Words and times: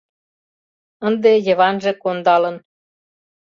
Ынде 1.07 1.31
Йыванже 1.45 1.91
кондалын 2.01 2.55